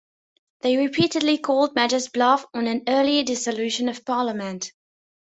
They 0.61 0.77
repeatedly 0.77 1.37
called 1.37 1.75
Major's 1.75 2.07
bluff 2.07 2.47
on 2.55 2.65
an 2.65 2.81
early 2.87 3.21
dissolution 3.21 3.87
of 3.87 4.03
Parliament. 4.03 4.71